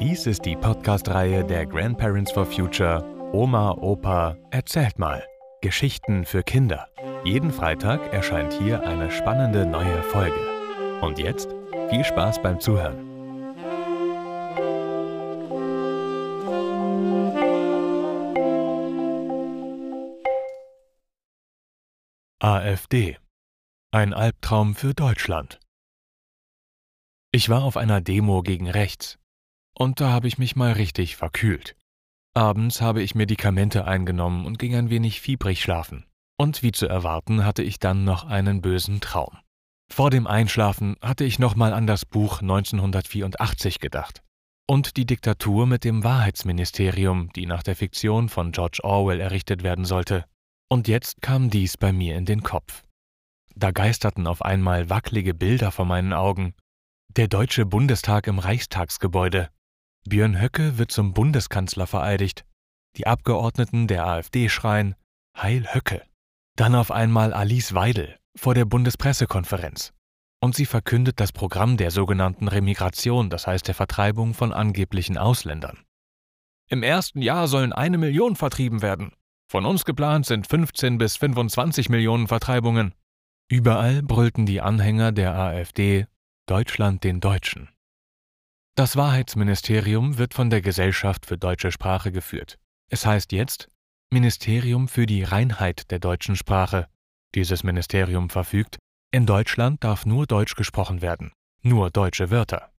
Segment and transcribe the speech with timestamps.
[0.00, 5.22] Dies ist die Podcast-Reihe der Grandparents for Future Oma, Opa, erzählt mal.
[5.60, 6.88] Geschichten für Kinder.
[7.24, 10.40] Jeden Freitag erscheint hier eine spannende neue Folge.
[11.02, 11.54] Und jetzt
[11.90, 13.11] viel Spaß beim Zuhören.
[22.44, 23.18] AfD.
[23.92, 25.60] Ein Albtraum für Deutschland.
[27.30, 29.20] Ich war auf einer Demo gegen rechts.
[29.78, 31.76] Und da habe ich mich mal richtig verkühlt.
[32.34, 36.04] Abends habe ich Medikamente eingenommen und ging ein wenig fiebrig schlafen.
[36.36, 39.38] Und wie zu erwarten, hatte ich dann noch einen bösen Traum.
[39.88, 44.24] Vor dem Einschlafen hatte ich nochmal an das Buch 1984 gedacht.
[44.68, 49.84] Und die Diktatur mit dem Wahrheitsministerium, die nach der Fiktion von George Orwell errichtet werden
[49.84, 50.24] sollte.
[50.72, 52.82] Und jetzt kam dies bei mir in den Kopf.
[53.54, 56.54] Da geisterten auf einmal wackelige Bilder vor meinen Augen.
[57.14, 59.50] Der Deutsche Bundestag im Reichstagsgebäude,
[60.08, 62.46] Björn Höcke wird zum Bundeskanzler vereidigt.
[62.96, 64.94] Die Abgeordneten der AfD schreien
[65.36, 66.06] Heil Höcke.
[66.56, 69.92] Dann auf einmal Alice Weidel vor der Bundespressekonferenz.
[70.40, 75.84] Und sie verkündet das Programm der sogenannten Remigration, das heißt der Vertreibung von angeblichen Ausländern.
[76.70, 79.12] Im ersten Jahr sollen eine Million vertrieben werden.
[79.52, 82.94] Von uns geplant sind 15 bis 25 Millionen Vertreibungen.
[83.50, 86.06] Überall brüllten die Anhänger der AfD
[86.46, 87.68] Deutschland den Deutschen.
[88.76, 92.58] Das Wahrheitsministerium wird von der Gesellschaft für deutsche Sprache geführt.
[92.88, 93.68] Es heißt jetzt
[94.10, 96.88] Ministerium für die Reinheit der deutschen Sprache.
[97.34, 98.78] Dieses Ministerium verfügt,
[99.10, 101.30] in Deutschland darf nur Deutsch gesprochen werden,
[101.60, 102.72] nur deutsche Wörter.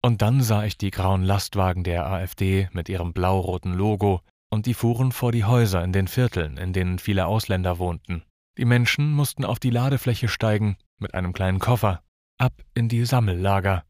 [0.00, 4.22] Und dann sah ich die grauen Lastwagen der AfD mit ihrem blau-roten Logo
[4.54, 8.22] und die fuhren vor die Häuser in den Vierteln, in denen viele Ausländer wohnten.
[8.56, 12.04] Die Menschen mussten auf die Ladefläche steigen mit einem kleinen Koffer,
[12.38, 13.84] ab in die Sammellager.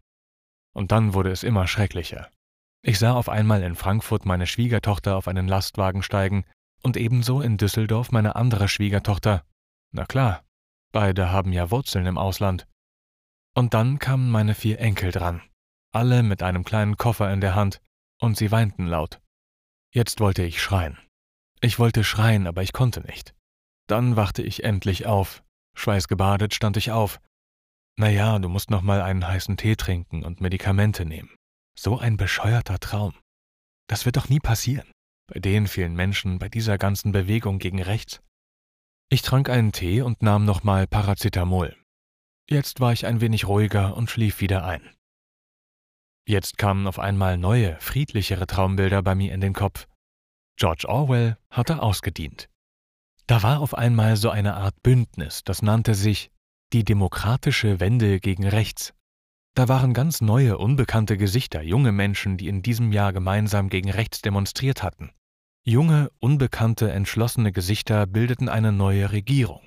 [0.73, 2.31] Und dann wurde es immer schrecklicher.
[2.83, 6.45] Ich sah auf einmal in Frankfurt meine Schwiegertochter auf einen Lastwagen steigen
[6.83, 9.45] und ebenso in Düsseldorf meine andere Schwiegertochter.
[9.93, 10.45] Na klar,
[10.93, 12.67] beide haben ja Wurzeln im Ausland.
[13.55, 15.43] Und dann kamen meine vier Enkel dran,
[15.93, 17.83] alle mit einem kleinen Koffer in der Hand,
[18.19, 19.21] und sie weinten laut.
[19.95, 20.99] Jetzt wollte ich schreien.
[21.61, 23.35] Ich wollte schreien, aber ich konnte nicht.
[23.87, 25.43] Dann wachte ich endlich auf.
[25.77, 27.21] Schweißgebadet stand ich auf,
[27.97, 31.35] naja, du musst noch mal einen heißen Tee trinken und Medikamente nehmen.
[31.79, 33.15] So ein bescheuerter Traum.
[33.89, 34.91] Das wird doch nie passieren.
[35.33, 38.21] Bei den vielen Menschen, bei dieser ganzen Bewegung gegen rechts.
[39.11, 41.77] Ich trank einen Tee und nahm nochmal Paracetamol.
[42.51, 44.83] Jetzt war ich ein wenig ruhiger und schlief wieder ein.
[46.27, 49.87] Jetzt kamen auf einmal neue, friedlichere Traumbilder bei mir in den Kopf.
[50.57, 52.49] George Orwell hatte ausgedient.
[53.27, 56.31] Da war auf einmal so eine Art Bündnis, das nannte sich
[56.73, 58.95] die demokratische Wende gegen rechts.
[59.55, 64.23] Da waren ganz neue, unbekannte Gesichter, junge Menschen, die in diesem Jahr gemeinsam gegen rechts
[64.23, 65.13] demonstriert hatten.
[65.65, 69.67] Junge, unbekannte, entschlossene Gesichter bildeten eine neue Regierung.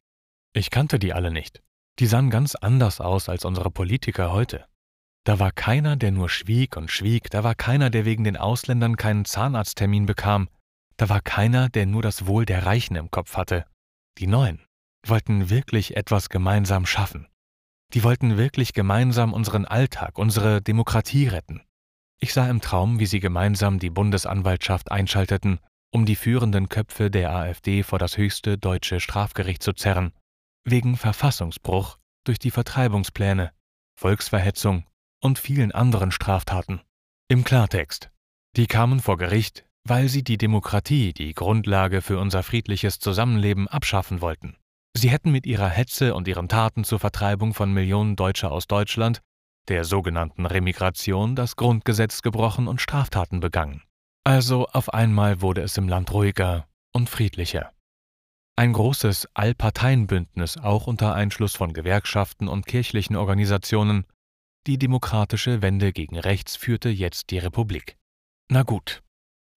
[0.53, 1.62] Ich kannte die alle nicht.
[2.00, 4.66] Die sahen ganz anders aus als unsere Politiker heute.
[5.27, 8.95] Da war keiner, der nur schwieg und schwieg, da war keiner, der wegen den Ausländern
[8.95, 10.47] keinen Zahnarzttermin bekam,
[10.95, 13.66] da war keiner, der nur das Wohl der Reichen im Kopf hatte.
[14.19, 14.66] Die Neuen
[15.05, 17.27] wollten wirklich etwas gemeinsam schaffen.
[17.93, 21.61] Die wollten wirklich gemeinsam unseren Alltag, unsere Demokratie retten.
[22.21, 25.59] Ich sah im Traum, wie sie gemeinsam die Bundesanwaltschaft einschalteten,
[25.91, 30.13] um die führenden Köpfe der AfD vor das höchste deutsche Strafgericht zu zerren,
[30.63, 33.51] wegen Verfassungsbruch durch die Vertreibungspläne,
[33.99, 34.85] Volksverhetzung
[35.22, 36.81] und vielen anderen Straftaten.
[37.28, 38.09] Im Klartext.
[38.55, 44.22] Die kamen vor Gericht, weil sie die Demokratie, die Grundlage für unser friedliches Zusammenleben, abschaffen
[44.22, 44.57] wollten.
[44.95, 49.22] Sie hätten mit ihrer Hetze und ihren Taten zur Vertreibung von Millionen Deutscher aus Deutschland,
[49.67, 53.84] der sogenannten Remigration, das Grundgesetz gebrochen und Straftaten begangen.
[54.23, 57.72] Also auf einmal wurde es im Land ruhiger und friedlicher.
[58.55, 64.05] Ein großes Allparteienbündnis, auch unter Einschluss von Gewerkschaften und kirchlichen Organisationen,
[64.67, 67.97] die demokratische Wende gegen rechts führte jetzt die Republik.
[68.49, 69.02] Na gut,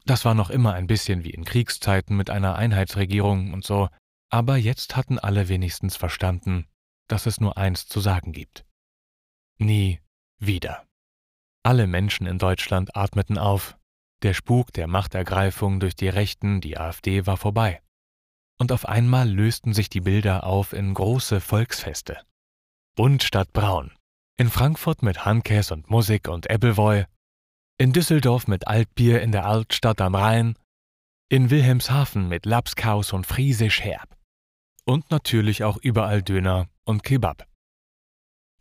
[0.07, 3.89] das war noch immer ein bisschen wie in Kriegszeiten mit einer Einheitsregierung und so,
[4.31, 6.67] aber jetzt hatten alle wenigstens verstanden,
[7.09, 8.65] dass es nur eins zu sagen gibt.
[9.59, 10.01] Nie
[10.39, 10.87] wieder.
[11.63, 13.77] Alle Menschen in Deutschland atmeten auf.
[14.23, 17.83] Der Spuk der Machtergreifung durch die Rechten, die AfD, war vorbei.
[18.59, 22.23] Und auf einmal lösten sich die Bilder auf in große Volksfeste.
[22.95, 23.93] Bunt statt braun.
[24.41, 27.05] In Frankfurt mit Handkäs und Musik und Ebbelwoi.
[27.77, 30.55] In Düsseldorf mit Altbier in der Altstadt am Rhein.
[31.29, 34.17] In Wilhelmshaven mit Lapskaus und Friesisch herb
[34.87, 37.47] Und natürlich auch überall Döner und Kebab.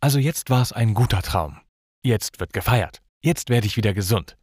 [0.02, 1.62] Also jetzt war es ein guter Traum.
[2.04, 3.00] Jetzt wird gefeiert.
[3.22, 4.36] Jetzt werde ich wieder gesund.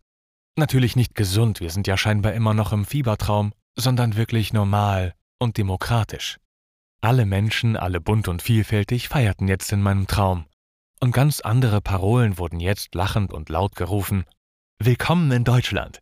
[0.56, 5.58] Natürlich nicht gesund, wir sind ja scheinbar immer noch im Fiebertraum, sondern wirklich normal und
[5.58, 6.40] demokratisch.
[7.00, 10.48] Alle Menschen, alle bunt und vielfältig, feierten jetzt in meinem Traum.
[11.00, 14.26] Und ganz andere Parolen wurden jetzt lachend und laut gerufen.
[14.80, 16.02] Willkommen in Deutschland.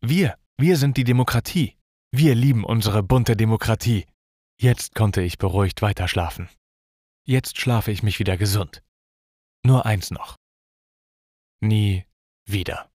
[0.00, 1.76] Wir, wir sind die Demokratie.
[2.12, 4.06] Wir lieben unsere bunte Demokratie.
[4.60, 6.48] Jetzt konnte ich beruhigt weiterschlafen.
[7.26, 8.82] Jetzt schlafe ich mich wieder gesund.
[9.64, 10.36] Nur eins noch.
[11.60, 12.04] Nie
[12.46, 12.88] wieder.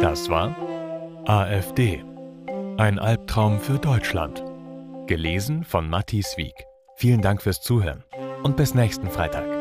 [0.00, 0.71] Das war
[1.26, 2.02] AfD.
[2.78, 4.42] Ein Albtraum für Deutschland.
[5.06, 6.54] Gelesen von Matthias Wieg.
[6.96, 8.02] Vielen Dank fürs Zuhören
[8.42, 9.51] und bis nächsten Freitag.